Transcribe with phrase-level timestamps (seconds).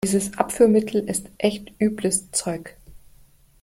[0.03, 2.75] Dieses Abführmittel ist echt übles Zeug.